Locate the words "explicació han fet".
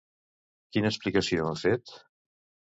0.95-1.97